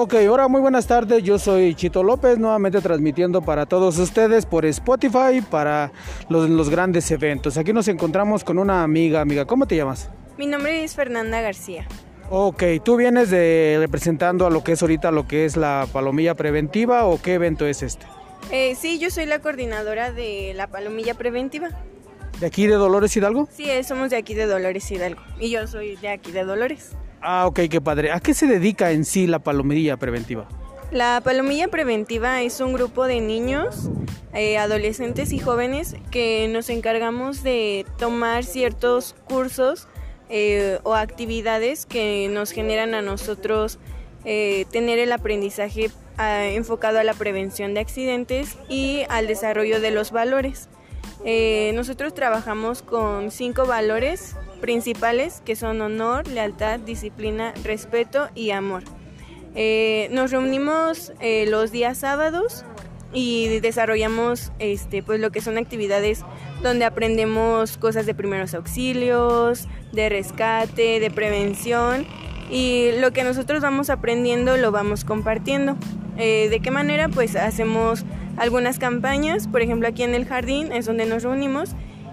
Ok, 0.00 0.14
ahora 0.28 0.46
muy 0.46 0.60
buenas 0.60 0.86
tardes, 0.86 1.24
yo 1.24 1.40
soy 1.40 1.74
Chito 1.74 2.04
López, 2.04 2.38
nuevamente 2.38 2.80
transmitiendo 2.80 3.42
para 3.42 3.66
todos 3.66 3.98
ustedes 3.98 4.46
por 4.46 4.64
Spotify 4.64 5.40
para 5.50 5.90
los, 6.28 6.48
los 6.48 6.70
grandes 6.70 7.10
eventos. 7.10 7.56
Aquí 7.56 7.72
nos 7.72 7.88
encontramos 7.88 8.44
con 8.44 8.60
una 8.60 8.84
amiga, 8.84 9.20
amiga, 9.20 9.44
¿cómo 9.44 9.66
te 9.66 9.74
llamas? 9.74 10.08
Mi 10.36 10.46
nombre 10.46 10.84
es 10.84 10.94
Fernanda 10.94 11.40
García. 11.40 11.84
Ok, 12.30 12.62
¿tú 12.84 12.94
vienes 12.94 13.30
de 13.30 13.78
representando 13.80 14.46
a 14.46 14.50
lo 14.50 14.62
que 14.62 14.70
es 14.70 14.82
ahorita 14.82 15.10
lo 15.10 15.26
que 15.26 15.44
es 15.44 15.56
la 15.56 15.88
palomilla 15.92 16.36
preventiva 16.36 17.04
o 17.04 17.20
qué 17.20 17.34
evento 17.34 17.66
es 17.66 17.82
este? 17.82 18.06
Eh, 18.52 18.76
sí, 18.76 19.00
yo 19.00 19.10
soy 19.10 19.26
la 19.26 19.40
coordinadora 19.40 20.12
de 20.12 20.52
la 20.54 20.68
palomilla 20.68 21.14
preventiva. 21.14 21.70
¿De 22.38 22.46
aquí 22.46 22.68
de 22.68 22.74
Dolores 22.74 23.16
Hidalgo? 23.16 23.48
Sí, 23.50 23.68
eh, 23.68 23.82
somos 23.82 24.10
de 24.10 24.16
aquí 24.16 24.34
de 24.34 24.46
Dolores 24.46 24.88
Hidalgo. 24.92 25.22
Y 25.40 25.50
yo 25.50 25.66
soy 25.66 25.96
de 25.96 26.10
aquí 26.10 26.30
de 26.30 26.44
Dolores. 26.44 26.92
Ah, 27.20 27.46
ok, 27.46 27.60
qué 27.70 27.80
padre. 27.80 28.12
¿A 28.12 28.20
qué 28.20 28.34
se 28.34 28.46
dedica 28.46 28.92
en 28.92 29.04
sí 29.04 29.26
la 29.26 29.38
palomilla 29.40 29.96
preventiva? 29.96 30.48
La 30.90 31.20
palomilla 31.22 31.68
preventiva 31.68 32.40
es 32.42 32.60
un 32.60 32.72
grupo 32.72 33.06
de 33.06 33.20
niños, 33.20 33.90
eh, 34.32 34.56
adolescentes 34.56 35.32
y 35.32 35.38
jóvenes 35.38 35.96
que 36.10 36.48
nos 36.48 36.70
encargamos 36.70 37.42
de 37.42 37.84
tomar 37.98 38.44
ciertos 38.44 39.14
cursos 39.28 39.86
eh, 40.30 40.78
o 40.84 40.94
actividades 40.94 41.84
que 41.84 42.28
nos 42.30 42.52
generan 42.52 42.94
a 42.94 43.02
nosotros 43.02 43.78
eh, 44.24 44.64
tener 44.70 44.98
el 44.98 45.12
aprendizaje 45.12 45.90
ah, 46.16 46.46
enfocado 46.46 46.98
a 46.98 47.04
la 47.04 47.14
prevención 47.14 47.74
de 47.74 47.80
accidentes 47.80 48.56
y 48.70 49.02
al 49.10 49.26
desarrollo 49.26 49.80
de 49.80 49.90
los 49.90 50.10
valores. 50.10 50.68
nosotros 51.74 52.14
trabajamos 52.14 52.80
con 52.82 53.30
cinco 53.30 53.66
valores 53.66 54.36
principales 54.60 55.42
que 55.44 55.56
son 55.56 55.80
honor, 55.80 56.26
lealtad, 56.28 56.80
disciplina, 56.80 57.54
respeto 57.64 58.28
y 58.34 58.50
amor. 58.50 58.82
Eh, 59.54 60.08
nos 60.12 60.30
reunimos 60.30 61.12
eh, 61.20 61.46
los 61.48 61.72
días 61.72 61.98
sábados 61.98 62.64
y 63.12 63.60
desarrollamos 63.60 64.52
este, 64.58 65.02
pues, 65.02 65.20
lo 65.20 65.30
que 65.30 65.40
son 65.40 65.58
actividades 65.58 66.24
donde 66.62 66.84
aprendemos 66.84 67.78
cosas 67.78 68.06
de 68.06 68.14
primeros 68.14 68.54
auxilios, 68.54 69.66
de 69.92 70.08
rescate, 70.08 71.00
de 71.00 71.10
prevención 71.10 72.06
y 72.50 72.90
lo 73.00 73.12
que 73.12 73.24
nosotros 73.24 73.62
vamos 73.62 73.90
aprendiendo 73.90 74.56
lo 74.56 74.70
vamos 74.72 75.04
compartiendo. 75.04 75.76
Eh, 76.16 76.48
¿De 76.50 76.60
qué 76.60 76.70
manera? 76.70 77.08
Pues 77.08 77.36
hacemos 77.36 78.04
algunas 78.36 78.78
campañas, 78.78 79.48
por 79.48 79.62
ejemplo 79.62 79.88
aquí 79.88 80.02
en 80.02 80.14
el 80.14 80.24
jardín 80.24 80.72
es 80.72 80.86
donde 80.86 81.06
nos 81.06 81.22
reunimos 81.22 81.70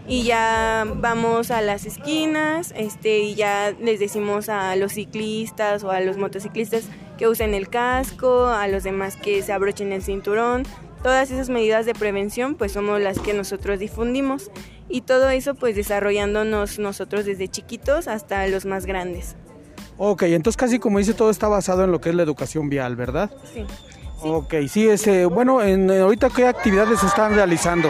y 0.07 0.23
ya 0.23 0.85
vamos 0.97 1.51
a 1.51 1.61
las 1.61 1.85
esquinas 1.85 2.73
este, 2.75 3.19
y 3.19 3.35
ya 3.35 3.73
les 3.79 3.99
decimos 3.99 4.49
a 4.49 4.75
los 4.75 4.93
ciclistas 4.93 5.83
o 5.83 5.91
a 5.91 5.99
los 5.99 6.17
motociclistas 6.17 6.83
que 7.17 7.27
usen 7.27 7.53
el 7.53 7.69
casco, 7.69 8.47
a 8.47 8.67
los 8.67 8.83
demás 8.83 9.15
que 9.15 9.41
se 9.41 9.53
abrochen 9.53 9.91
el 9.91 10.03
cinturón. 10.03 10.63
Todas 11.01 11.31
esas 11.31 11.49
medidas 11.49 11.85
de 11.85 11.93
prevención 11.93 12.55
pues 12.55 12.71
somos 12.71 12.99
las 13.01 13.19
que 13.19 13.33
nosotros 13.33 13.79
difundimos 13.79 14.51
y 14.89 15.01
todo 15.01 15.29
eso 15.29 15.55
pues 15.55 15.75
desarrollándonos 15.75 16.77
nosotros 16.77 17.25
desde 17.25 17.47
chiquitos 17.47 18.07
hasta 18.07 18.47
los 18.47 18.65
más 18.65 18.85
grandes. 18.85 19.35
Ok, 19.97 20.23
entonces 20.23 20.57
casi 20.57 20.79
como 20.79 20.99
dice 20.99 21.13
todo 21.13 21.29
está 21.29 21.47
basado 21.47 21.83
en 21.83 21.91
lo 21.91 22.01
que 22.01 22.09
es 22.09 22.15
la 22.15 22.23
educación 22.23 22.69
vial, 22.69 22.95
¿verdad? 22.95 23.31
Sí. 23.53 23.65
Ok, 24.21 24.55
sí, 24.67 24.87
ese, 24.87 25.25
bueno, 25.25 25.61
en, 25.61 25.89
ahorita 25.91 26.29
qué 26.29 26.47
actividades 26.47 26.99
se 26.99 27.05
están 27.05 27.35
realizando. 27.35 27.89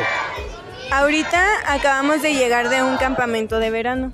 Ahorita 0.92 1.44
acabamos 1.68 2.22
de 2.22 2.34
llegar 2.34 2.70
de 2.70 2.84
un 2.84 2.98
campamento 2.98 3.60
de 3.60 3.70
verano. 3.70 4.14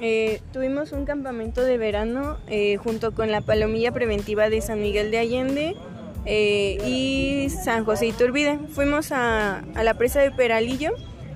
Eh, 0.00 0.40
tuvimos 0.52 0.92
un 0.92 1.04
campamento 1.04 1.62
de 1.62 1.76
verano 1.76 2.38
eh, 2.48 2.76
junto 2.76 3.12
con 3.12 3.30
la 3.30 3.40
Palomilla 3.40 3.92
Preventiva 3.92 4.48
de 4.48 4.60
San 4.60 4.80
Miguel 4.80 5.10
de 5.10 5.18
Allende 5.18 5.76
eh, 6.24 6.78
y 6.86 7.50
San 7.50 7.84
José 7.84 8.06
Iturbide. 8.06 8.58
Fuimos 8.72 9.12
a, 9.12 9.62
la 9.74 9.94
presa 9.94 10.20
de 10.20 10.30
Peralillo. 10.30 10.92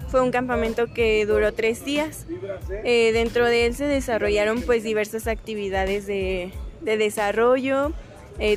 Fue 0.09 0.21
un 0.21 0.31
campamento 0.31 0.87
que 0.87 1.27
duró 1.27 1.53
tres 1.53 1.85
días. 1.85 2.27
dentro 2.85 3.47
de 3.47 3.67
él 3.67 3.75
se 3.75 3.87
desarrollaron 3.87 4.63
pues 4.63 4.85
diversas 4.85 5.27
actividades 5.27 6.07
de, 6.07 6.53
de 6.83 6.97
desarrollo, 6.97 7.93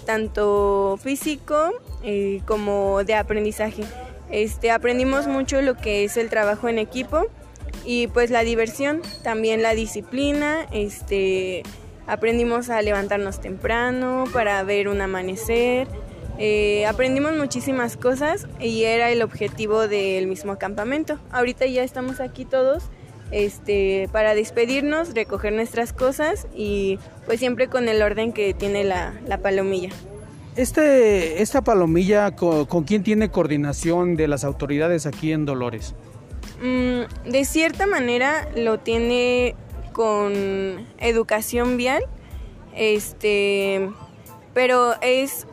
tanto 0.05 0.99
físico 1.01 1.73
como 2.45 3.03
de 3.03 3.15
aprendizaje. 3.15 3.83
Este, 4.31 4.71
aprendimos 4.71 5.27
mucho 5.27 5.61
lo 5.61 5.75
que 5.75 6.03
es 6.03 6.17
el 6.17 6.29
trabajo 6.29 6.67
en 6.67 6.79
equipo 6.79 7.27
y 7.85 8.07
pues 8.07 8.29
la 8.29 8.41
diversión, 8.41 9.01
también 9.23 9.61
la 9.61 9.73
disciplina, 9.73 10.67
este, 10.71 11.63
aprendimos 12.07 12.69
a 12.69 12.81
levantarnos 12.81 13.39
temprano 13.39 14.25
para 14.33 14.61
ver 14.63 14.89
un 14.89 14.99
amanecer, 14.99 15.87
eh, 16.39 16.85
aprendimos 16.85 17.35
muchísimas 17.35 17.95
cosas 17.95 18.47
y 18.59 18.83
era 18.83 19.09
el 19.09 19.21
objetivo 19.21 19.87
del 19.87 20.27
mismo 20.27 20.57
campamento. 20.57 21.19
Ahorita 21.31 21.65
ya 21.65 21.83
estamos 21.83 22.19
aquí 22.19 22.43
todos 22.43 22.83
este, 23.31 24.09
para 24.11 24.35
despedirnos, 24.35 25.13
recoger 25.13 25.53
nuestras 25.53 25.93
cosas 25.93 26.47
y 26.53 26.99
pues 27.25 27.39
siempre 27.39 27.67
con 27.67 27.87
el 27.87 28.01
orden 28.01 28.33
que 28.33 28.53
tiene 28.53 28.83
la 28.83 29.39
palomilla. 29.41 29.89
Este, 30.57 31.43
esta 31.43 31.63
palomilla, 31.63 32.35
¿con, 32.35 32.83
quién 32.83 33.03
tiene 33.03 33.29
coordinación 33.29 34.15
de 34.15 34.27
las 34.27 34.43
autoridades 34.43 35.05
aquí 35.05 35.31
en 35.31 35.45
Dolores? 35.45 35.93
Mm, 36.59 37.29
de 37.29 37.45
cierta 37.45 37.85
manera 37.85 38.49
lo 38.55 38.79
tiene 38.79 39.55
con 39.93 40.33
educación 40.97 41.77
vial, 41.77 42.03
este, 42.75 43.91
pero 44.55 44.95
es, 45.01 45.45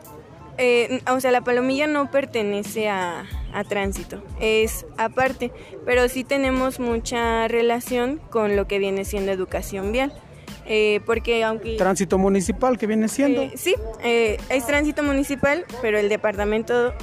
eh, 0.57 1.01
o 1.07 1.19
sea, 1.19 1.29
la 1.29 1.41
palomilla 1.41 1.85
no 1.85 2.09
pertenece 2.09 2.89
a, 2.89 3.25
a 3.53 3.63
tránsito, 3.63 4.23
es 4.39 4.87
aparte, 4.97 5.51
pero 5.85 6.09
sí 6.09 6.23
tenemos 6.23 6.79
mucha 6.79 7.47
relación 7.47 8.19
con 8.31 8.55
lo 8.55 8.67
que 8.67 8.79
viene 8.79 9.05
siendo 9.05 9.31
educación 9.31 9.91
vial. 9.91 10.11
Eh, 10.65 10.99
porque 11.05 11.43
aunque... 11.43 11.77
Tránsito 11.77 12.17
municipal 12.17 12.77
que 12.77 12.87
viene 12.87 13.07
siendo. 13.07 13.41
Eh, 13.43 13.51
sí, 13.55 13.75
eh, 14.03 14.37
es 14.49 14.65
tránsito 14.65 15.03
municipal, 15.03 15.65
pero 15.81 15.99
el 15.99 16.09
departamento 16.09 16.93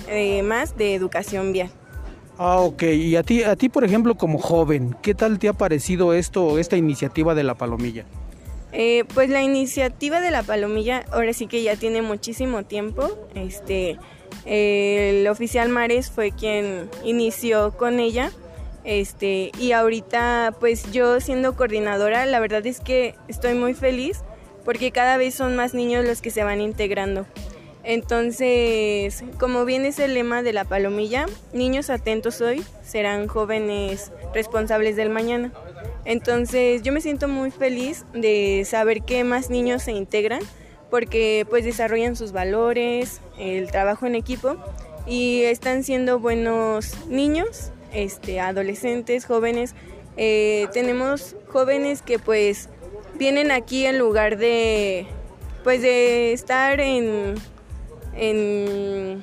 más 0.45 0.77
de 0.77 0.95
educación 0.95 1.53
vial. 1.53 1.71
Ah, 2.39 2.59
ok. 2.59 2.83
Y 2.83 3.17
a 3.17 3.23
ti, 3.23 3.45
a 3.45 3.55
ti, 3.55 3.69
por 3.69 3.85
ejemplo, 3.85 4.17
como 4.17 4.39
joven, 4.39 4.97
¿qué 5.03 5.15
tal 5.15 5.39
te 5.39 5.49
ha 5.49 5.53
parecido 5.53 6.13
esto, 6.15 6.59
esta 6.59 6.77
iniciativa 6.77 7.35
de 7.35 7.45
la 7.45 7.55
Palomilla? 7.55 8.05
pues 9.15 9.29
la 9.29 9.43
iniciativa 9.43 10.23
de 10.23 10.31
la 10.31 10.43
Palomilla 10.43 11.05
ahora 11.13 11.35
sí 11.35 11.47
que 11.47 11.63
ya 11.63 11.77
tiene 11.77 12.01
muchísimo 12.01 12.65
tiempo. 12.65 13.07
Este, 13.35 13.99
el 14.47 15.29
oficial 15.29 15.69
Mares 15.69 16.11
fue 16.11 16.31
quien 16.31 16.89
inició 17.05 17.77
con 17.77 18.01
ella 18.01 18.33
este, 18.85 19.53
y 19.59 19.73
ahorita, 19.73 20.55
pues 20.59 20.91
yo 20.93 21.21
siendo 21.21 21.57
coordinadora, 21.57 22.27
la 22.27 22.41
verdad 22.41 22.67
es 22.67 22.81
que 22.81 23.15
estoy 23.29 23.55
muy 23.55 23.75
feliz 23.75 24.21
porque 24.65 24.91
cada 24.91 25.17
vez 25.17 25.35
son 25.35 25.57
más 25.57 25.75
niños 25.75 26.05
los 26.05 26.21
que 26.21 26.31
se 26.31 26.45
van 26.45 26.61
integrando. 26.61 27.27
Entonces, 27.85 29.25
como 29.41 29.65
bien 29.65 29.85
es 29.85 29.99
el 29.99 30.15
lema 30.15 30.43
de 30.43 30.53
la 30.53 30.65
palomilla, 30.65 31.27
niños 31.53 31.91
atentos 31.91 32.41
hoy 32.41 32.65
serán 32.85 33.27
jóvenes 33.27 34.13
responsables 34.33 34.95
del 34.95 35.11
mañana. 35.11 35.53
Entonces, 36.05 36.83
yo 36.83 36.93
me 36.93 37.01
siento 37.01 37.27
muy 37.27 37.51
feliz 37.51 38.05
de 38.13 38.65
saber 38.65 39.03
que 39.03 39.25
más 39.25 39.51
niños 39.51 39.83
se 39.83 39.93
integran 39.93 40.43
porque 40.91 41.47
pues 41.49 41.65
desarrollan 41.65 42.17
sus 42.17 42.33
valores, 42.33 43.21
el 43.39 43.71
trabajo 43.71 44.07
en 44.07 44.15
equipo 44.15 44.57
y 45.07 45.43
están 45.43 45.83
siendo 45.83 46.19
buenos 46.21 46.95
niños 47.09 47.73
este, 47.93 48.41
adolescentes, 48.41 49.27
jóvenes. 49.27 49.75
Eh, 50.17 50.69
tenemos 50.73 51.37
jóvenes 51.49 52.03
que 52.03 52.19
pues 52.19 52.69
vienen 53.19 53.51
aquí 53.51 53.87
en 53.87 53.99
lugar 53.99 54.37
de 54.37 55.07
pues 55.65 55.81
de 55.81 56.33
estar 56.33 56.81
en 56.81 57.35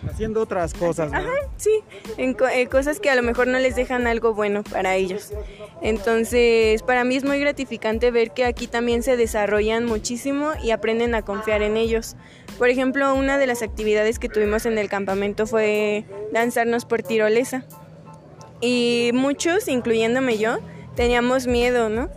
haciendo 0.09 0.41
otras 0.41 0.73
cosas 0.73 1.13
Ajá, 1.13 1.29
sí 1.57 1.69
en 2.17 2.35
eh, 2.53 2.67
cosas 2.67 2.99
que 2.99 3.11
a 3.11 3.15
lo 3.15 3.21
mejor 3.21 3.45
no 3.45 3.59
les 3.59 3.75
dejan 3.75 4.07
algo 4.07 4.33
bueno 4.33 4.63
para 4.63 4.95
ellos. 4.95 5.31
Entonces 5.83 6.81
para 6.81 7.03
mí 7.03 7.15
es 7.15 7.23
muy 7.23 7.39
gratificante 7.39 8.09
ver 8.09 8.31
que 8.31 8.45
aquí 8.45 8.65
también 8.65 9.03
se 9.03 9.15
desarrollan 9.15 9.85
muchísimo 9.85 10.53
y 10.63 10.71
aprenden 10.71 11.13
a 11.13 11.21
confiar 11.21 11.61
en 11.61 11.77
ellos. 11.77 12.15
Por 12.57 12.69
ejemplo 12.69 13.13
una 13.13 13.37
de 13.37 13.45
las 13.45 13.61
actividades 13.61 14.17
que 14.17 14.27
tuvimos 14.27 14.65
en 14.65 14.79
el 14.79 14.89
campamento 14.89 15.45
fue 15.45 16.05
lanzarnos 16.31 16.85
por 16.85 17.03
tirolesa 17.03 17.63
y 18.61 19.11
muchos, 19.13 19.67
incluyéndome 19.67 20.37
yo, 20.37 20.59
teníamos 20.95 21.47
miedo, 21.47 21.89
¿no? 21.89 22.09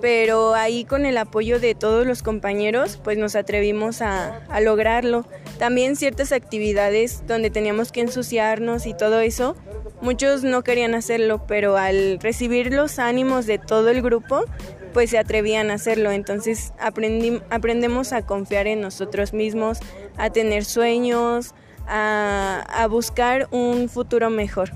Pero 0.00 0.54
ahí 0.54 0.84
con 0.84 1.06
el 1.06 1.16
apoyo 1.16 1.60
de 1.60 1.74
todos 1.74 2.06
los 2.06 2.22
compañeros, 2.22 2.98
pues 3.02 3.18
nos 3.18 3.36
atrevimos 3.36 4.02
a, 4.02 4.44
a 4.46 4.60
lograrlo. 4.60 5.24
También 5.58 5.94
ciertas 5.94 6.32
actividades 6.32 7.24
donde 7.26 7.50
teníamos 7.50 7.92
que 7.92 8.00
ensuciarnos 8.00 8.86
y 8.86 8.94
todo 8.94 9.20
eso, 9.20 9.54
muchos 10.00 10.42
no 10.42 10.64
querían 10.64 10.94
hacerlo, 10.94 11.46
pero 11.46 11.76
al 11.76 12.18
recibir 12.20 12.72
los 12.72 12.98
ánimos 12.98 13.46
de 13.46 13.58
todo 13.58 13.90
el 13.90 14.02
grupo, 14.02 14.44
pues 14.92 15.10
se 15.10 15.18
atrevían 15.18 15.70
a 15.70 15.74
hacerlo. 15.74 16.10
Entonces 16.10 16.72
aprendemos 16.78 18.12
a 18.12 18.22
confiar 18.22 18.66
en 18.66 18.80
nosotros 18.80 19.32
mismos, 19.32 19.78
a 20.16 20.30
tener 20.30 20.64
sueños, 20.64 21.54
a, 21.86 22.64
a 22.68 22.86
buscar 22.88 23.48
un 23.50 23.88
futuro 23.88 24.30
mejor. 24.30 24.70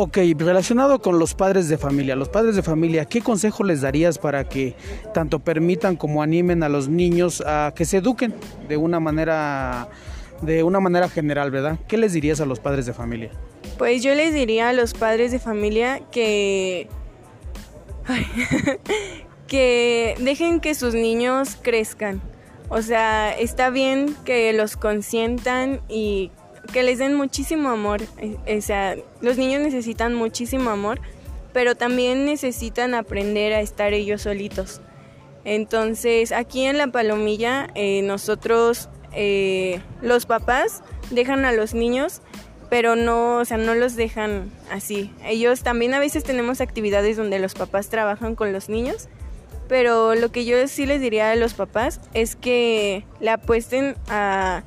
Ok, 0.00 0.18
relacionado 0.36 1.02
con 1.02 1.18
los 1.18 1.34
padres 1.34 1.68
de 1.68 1.76
familia, 1.76 2.14
los 2.14 2.28
padres 2.28 2.54
de 2.54 2.62
familia, 2.62 3.06
¿qué 3.06 3.20
consejo 3.20 3.64
les 3.64 3.80
darías 3.80 4.16
para 4.16 4.48
que 4.48 4.76
tanto 5.12 5.40
permitan 5.40 5.96
como 5.96 6.22
animen 6.22 6.62
a 6.62 6.68
los 6.68 6.88
niños 6.88 7.42
a 7.44 7.72
que 7.74 7.84
se 7.84 7.96
eduquen 7.96 8.32
de 8.68 8.76
una 8.76 9.00
manera 9.00 9.88
de 10.40 10.62
una 10.62 10.78
manera 10.78 11.08
general, 11.08 11.50
¿verdad? 11.50 11.80
¿Qué 11.88 11.96
les 11.96 12.12
dirías 12.12 12.40
a 12.40 12.46
los 12.46 12.60
padres 12.60 12.86
de 12.86 12.92
familia? 12.92 13.32
Pues 13.76 14.00
yo 14.00 14.14
les 14.14 14.32
diría 14.32 14.68
a 14.68 14.72
los 14.72 14.94
padres 14.94 15.32
de 15.32 15.40
familia 15.40 16.00
que 16.12 16.86
que 19.48 20.14
dejen 20.20 20.60
que 20.60 20.76
sus 20.76 20.94
niños 20.94 21.58
crezcan. 21.60 22.22
O 22.68 22.82
sea, 22.82 23.32
está 23.36 23.70
bien 23.70 24.14
que 24.24 24.52
los 24.52 24.76
consientan 24.76 25.80
y 25.88 26.30
que 26.72 26.82
les 26.82 26.98
den 26.98 27.14
muchísimo 27.14 27.70
amor. 27.70 28.02
Eh, 28.18 28.58
o 28.58 28.60
sea, 28.60 28.96
los 29.20 29.36
niños 29.36 29.60
necesitan 29.62 30.14
muchísimo 30.14 30.70
amor, 30.70 31.00
pero 31.52 31.74
también 31.74 32.24
necesitan 32.24 32.94
aprender 32.94 33.52
a 33.52 33.60
estar 33.60 33.94
ellos 33.94 34.22
solitos. 34.22 34.80
Entonces, 35.44 36.32
aquí 36.32 36.64
en 36.64 36.78
La 36.78 36.88
Palomilla, 36.88 37.68
eh, 37.74 38.02
nosotros, 38.02 38.88
eh, 39.12 39.80
los 40.02 40.26
papás, 40.26 40.82
dejan 41.10 41.44
a 41.44 41.52
los 41.52 41.74
niños, 41.74 42.20
pero 42.68 42.96
no, 42.96 43.38
o 43.38 43.44
sea, 43.44 43.56
no 43.56 43.74
los 43.74 43.96
dejan 43.96 44.50
así. 44.70 45.10
Ellos 45.24 45.62
también 45.62 45.94
a 45.94 45.98
veces 45.98 46.22
tenemos 46.22 46.60
actividades 46.60 47.16
donde 47.16 47.38
los 47.38 47.54
papás 47.54 47.88
trabajan 47.88 48.34
con 48.34 48.52
los 48.52 48.68
niños, 48.68 49.08
pero 49.68 50.14
lo 50.14 50.30
que 50.30 50.44
yo 50.44 50.66
sí 50.68 50.84
les 50.84 51.00
diría 51.00 51.30
a 51.30 51.36
los 51.36 51.54
papás 51.54 52.00
es 52.12 52.36
que 52.36 53.04
le 53.20 53.30
apuesten 53.30 53.96
a 54.08 54.64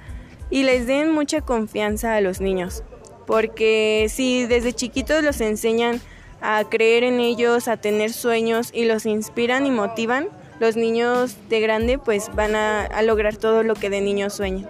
y 0.51 0.63
les 0.63 0.85
den 0.85 1.11
mucha 1.11 1.41
confianza 1.41 2.15
a 2.15 2.21
los 2.21 2.41
niños, 2.41 2.83
porque 3.25 4.07
si 4.09 4.45
desde 4.45 4.73
chiquitos 4.73 5.23
los 5.23 5.41
enseñan 5.41 5.99
a 6.41 6.63
creer 6.69 7.03
en 7.03 7.19
ellos, 7.19 7.67
a 7.67 7.77
tener 7.77 8.11
sueños 8.11 8.69
y 8.73 8.85
los 8.85 9.05
inspiran 9.05 9.65
y 9.65 9.71
motivan, 9.71 10.27
los 10.59 10.75
niños 10.75 11.37
de 11.49 11.59
grande 11.59 11.97
pues 11.97 12.29
van 12.35 12.55
a, 12.55 13.01
lograr 13.01 13.37
todo 13.37 13.63
lo 13.63 13.73
que 13.73 13.89
de 13.89 14.01
niños 14.01 14.33
sueñan. 14.33 14.69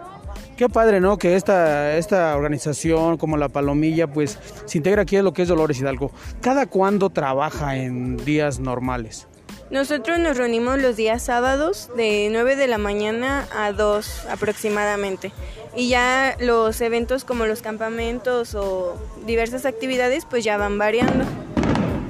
Qué 0.56 0.70
padre, 0.70 1.02
¿no? 1.02 1.18
Que 1.18 1.36
esta, 1.36 1.98
esta 1.98 2.36
organización 2.38 3.18
como 3.18 3.36
la 3.36 3.50
Palomilla 3.50 4.08
pues 4.08 4.38
se 4.66 4.78
integra 4.78 5.02
aquí 5.02 5.18
en 5.18 5.26
lo 5.26 5.34
que 5.34 5.42
es 5.42 5.48
Dolores 5.48 5.80
Hidalgo. 5.80 6.12
¿Cada 6.40 6.68
cuándo 6.68 7.10
trabaja 7.10 7.76
en 7.78 8.18
días 8.18 8.60
normales? 8.60 9.28
Nosotros 9.72 10.20
nos 10.20 10.36
reunimos 10.36 10.82
los 10.82 10.98
días 10.98 11.24
sábados 11.24 11.90
de 11.96 12.28
9 12.30 12.58
de 12.58 12.68
la 12.68 12.78
mañana 12.78 13.48
a 13.56 13.72
2 13.72 14.26
aproximadamente. 14.30 15.32
Y 15.78 15.88
ya 15.88 16.36
los 16.42 16.82
eventos 16.82 17.24
como 17.24 17.46
los 17.46 17.62
campamentos 17.62 18.54
o 18.54 18.98
diversas 19.26 19.66
actividades 19.66 20.26
pues 20.30 20.44
ya 20.44 20.58
van 20.58 20.78
variando. 20.78 21.24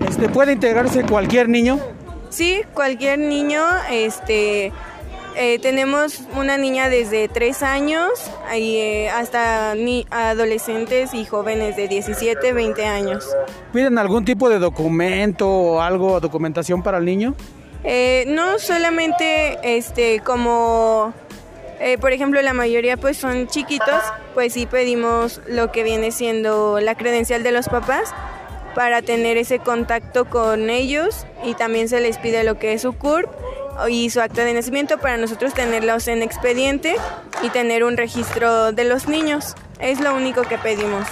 Este, 0.09 0.27
¿Puede 0.27 0.53
integrarse 0.53 1.03
cualquier 1.03 1.49
niño? 1.49 1.79
Sí, 2.31 2.63
cualquier 2.73 3.19
niño. 3.19 3.63
Este, 3.91 4.71
eh, 5.35 5.59
tenemos 5.59 6.21
una 6.35 6.57
niña 6.57 6.89
desde 6.89 7.27
3 7.27 7.63
años 7.63 8.09
eh, 8.53 9.09
hasta 9.09 9.73
adolescentes 10.09 11.13
y 11.13 11.25
jóvenes 11.25 11.75
de 11.75 11.87
17, 11.87 12.53
20 12.53 12.85
años. 12.85 13.25
¿Piden 13.73 13.97
algún 13.97 14.25
tipo 14.25 14.49
de 14.49 14.59
documento 14.59 15.49
o 15.49 15.81
algo, 15.81 16.19
documentación 16.19 16.83
para 16.83 16.97
el 16.97 17.05
niño? 17.05 17.35
Eh, 17.83 18.25
no 18.27 18.59
solamente 18.59 19.57
este 19.63 20.21
como 20.23 21.13
por 21.99 22.11
ejemplo, 22.11 22.39
la 22.43 22.53
mayoría 22.53 22.95
pues 22.95 23.17
son 23.17 23.47
chiquitos, 23.47 24.03
pues 24.35 24.53
sí 24.53 24.67
pedimos 24.67 25.41
lo 25.47 25.71
que 25.71 25.81
viene 25.81 26.11
siendo 26.11 26.79
la 26.79 26.93
credencial 26.93 27.41
de 27.41 27.51
los 27.51 27.69
papás 27.69 28.13
para 28.75 29.01
tener 29.01 29.37
ese 29.37 29.57
contacto 29.57 30.25
con 30.25 30.69
ellos 30.69 31.25
y 31.43 31.55
también 31.55 31.89
se 31.89 31.99
les 31.99 32.19
pide 32.19 32.43
lo 32.43 32.59
que 32.59 32.73
es 32.73 32.83
su 32.83 32.93
CURP 32.93 33.31
y 33.89 34.09
su 34.09 34.21
acta 34.21 34.43
de 34.45 34.53
nacimiento 34.53 34.97
para 34.97 35.17
nosotros 35.17 35.53
tenerlos 35.53 36.07
en 36.07 36.21
expediente 36.21 36.95
y 37.43 37.49
tener 37.49 37.83
un 37.83 37.97
registro 37.97 38.71
de 38.71 38.83
los 38.83 39.07
niños. 39.07 39.55
Es 39.79 39.99
lo 39.99 40.15
único 40.15 40.43
que 40.43 40.57
pedimos. 40.57 41.07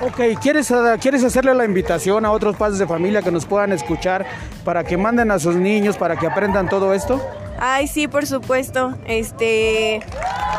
Ok, 0.00 0.20
¿quieres, 0.42 0.72
¿quieres 1.00 1.22
hacerle 1.22 1.54
la 1.54 1.64
invitación 1.64 2.24
a 2.24 2.32
otros 2.32 2.56
padres 2.56 2.78
de 2.78 2.86
familia 2.86 3.22
que 3.22 3.30
nos 3.30 3.46
puedan 3.46 3.72
escuchar 3.72 4.26
para 4.64 4.82
que 4.84 4.96
manden 4.96 5.30
a 5.30 5.38
sus 5.38 5.54
niños 5.54 5.96
para 5.96 6.16
que 6.16 6.26
aprendan 6.26 6.68
todo 6.68 6.94
esto? 6.94 7.20
Ay, 7.58 7.86
sí, 7.86 8.08
por 8.08 8.26
supuesto. 8.26 8.94
Este, 9.06 10.00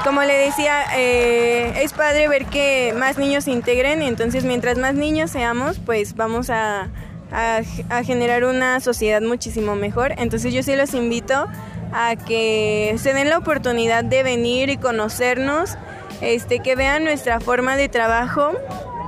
como 0.04 0.22
le 0.24 0.34
decía, 0.34 0.84
eh, 0.96 1.74
es 1.84 1.94
padre 1.94 2.28
ver 2.28 2.46
que 2.46 2.94
más 2.98 3.18
niños 3.18 3.44
se 3.44 3.52
integren. 3.52 4.02
Entonces, 4.02 4.46
mientras 4.46 4.78
más 4.78 4.96
niños 4.96 5.32
seamos, 5.32 5.80
pues 5.80 6.16
vamos 6.16 6.50
a, 6.50 6.88
a, 7.32 7.62
generar 8.04 8.44
una 8.44 8.80
sociedad 8.80 9.22
muchísimo 9.22 9.76
mejor. 9.76 10.14
Entonces, 10.18 10.54
yo 10.54 10.64
sí 10.64 10.76
los 10.76 10.94
invito 10.94 11.48
a 11.94 12.16
que 12.16 12.96
se 12.98 13.14
den 13.14 13.30
la 13.30 13.38
oportunidad 13.38 14.04
de 14.04 14.24
venir 14.24 14.70
y 14.70 14.78
conocernos, 14.78 15.78
este, 16.22 16.60
que 16.60 16.76
vean 16.76 17.04
nuestra 17.04 17.40
forma 17.40 17.76
de 17.76 17.90
trabajo 17.90 18.52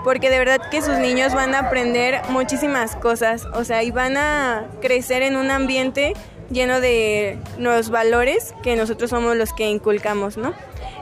porque 0.04 0.30
de 0.30 0.40
verdad 0.40 0.62
que 0.72 0.81
sus 0.81 0.98
niños 1.00 1.34
van 1.34 1.54
a 1.54 1.60
aprender 1.60 2.22
muchísimas 2.30 2.96
cosas, 2.96 3.44
o 3.54 3.66
sea, 3.66 3.84
y 3.84 3.92
van 3.92 4.16
a 4.16 4.66
crecer 4.80 5.22
en 5.22 5.36
un 5.36 5.52
ambiente 5.52 6.13
lleno 6.50 6.80
de 6.80 7.38
nuevos 7.58 7.90
valores 7.90 8.54
que 8.64 8.76
nosotros 8.76 9.10
somos 9.10 9.36
los 9.36 9.54
que 9.54 9.70
inculcamos, 9.70 10.38
¿no? 10.38 10.54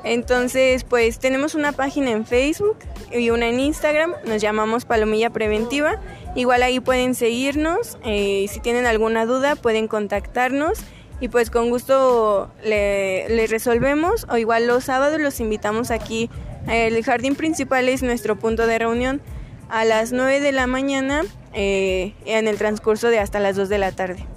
Entonces, 0.04 0.84
pues 0.84 1.20
tenemos 1.20 1.56
una 1.56 1.72
página 1.72 2.12
en 2.12 2.26
Facebook 2.26 2.78
y 3.12 3.32
una 3.32 3.48
en 3.48 3.60
Instagram, 3.60 4.14
nos 4.26 4.42
llamamos 4.42 4.86
Palomilla 4.86 5.32
Preventiva. 5.32 6.00
Igual 6.36 6.64
ahí 6.64 6.80
pueden 6.80 7.16
seguirnos, 7.16 7.98
eh, 8.04 8.46
si 8.50 8.60
tienen 8.60 8.86
alguna 8.86 9.26
duda 9.26 9.56
pueden 9.56 9.88
contactarnos 9.88 10.80
y 11.20 11.30
pues 11.30 11.50
con 11.50 11.70
gusto 11.70 12.52
le, 12.64 13.48
resolvemos 13.48 14.28
o 14.30 14.38
igual 14.38 14.68
los 14.68 14.84
sábados 14.84 15.20
los 15.20 15.40
invitamos 15.40 15.92
aquí. 15.92 16.30
El 16.68 17.04
jardín 17.04 17.36
principal 17.36 17.90
es 17.90 18.04
nuestro 18.04 18.38
punto 18.38 18.68
de 18.68 18.80
reunión 18.80 19.22
a 19.70 19.86
las 19.86 20.12
9 20.12 20.40
de 20.40 20.52
la 20.52 20.68
mañana 20.68 21.24
eh, 21.54 22.14
en 22.26 22.48
el 22.48 22.58
transcurso 22.58 23.08
de 23.08 23.20
hasta 23.20 23.40
las 23.40 23.56
2 23.56 23.70
de 23.70 23.78
la 23.78 23.92
tarde. 23.92 24.35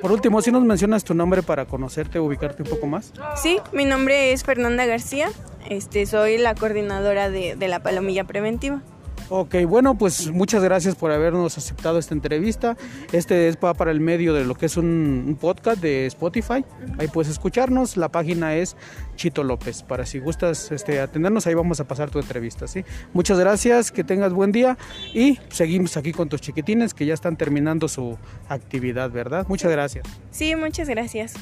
Por 0.00 0.12
último, 0.12 0.42
si 0.42 0.52
nos 0.52 0.64
mencionas 0.64 1.04
tu 1.04 1.14
nombre 1.14 1.42
para 1.42 1.66
conocerte, 1.66 2.18
ubicarte 2.18 2.62
un 2.62 2.68
poco 2.68 2.86
más. 2.86 3.12
Sí, 3.36 3.58
mi 3.72 3.84
nombre 3.84 4.32
es 4.32 4.44
Fernanda 4.44 4.86
García. 4.86 5.28
Este, 5.68 6.06
soy 6.06 6.38
la 6.38 6.54
coordinadora 6.54 7.30
de 7.30 7.68
la 7.68 7.80
Palomilla 7.80 8.24
Preventiva. 8.24 8.82
Ok, 9.28 9.56
bueno, 9.66 9.98
pues 9.98 10.30
muchas 10.30 10.62
gracias 10.62 10.94
por 10.94 11.10
habernos 11.10 11.58
aceptado 11.58 11.98
esta 11.98 12.14
entrevista. 12.14 12.76
Este 13.12 13.48
es 13.48 13.56
para 13.56 13.90
el 13.90 14.00
medio 14.00 14.32
de 14.34 14.44
lo 14.44 14.54
que 14.54 14.66
es 14.66 14.76
un, 14.76 15.36
podcast 15.40 15.82
de 15.82 16.06
Spotify. 16.06 16.64
Ahí 16.98 17.08
puedes 17.08 17.30
escucharnos. 17.30 17.96
La 17.96 18.08
página 18.08 18.54
es 18.54 18.76
Chito 19.16 19.42
López. 19.42 19.82
Para 19.82 20.06
si 20.06 20.20
gustas 20.20 20.70
este, 20.70 21.00
atendernos, 21.00 21.46
ahí 21.46 21.54
vamos 21.54 21.80
a 21.80 21.88
pasar 21.88 22.10
tu 22.10 22.20
entrevista. 22.20 22.68
¿sí? 22.68 22.84
Muchas 23.12 23.38
gracias, 23.38 23.90
que 23.90 24.04
tengas 24.04 24.32
buen 24.32 24.52
día 24.52 24.78
y 25.12 25.38
seguimos 25.48 25.96
aquí 25.96 26.12
con 26.12 26.28
tus 26.28 26.40
chiquitines 26.40 26.94
que 26.94 27.04
ya 27.04 27.14
están 27.14 27.36
terminando 27.36 27.88
su 27.88 28.16
actividad, 28.48 29.10
¿verdad? 29.10 29.46
Muchas 29.48 29.72
gracias. 29.72 30.06
Sí, 30.30 30.54
muchas 30.54 30.88
gracias. 30.88 31.34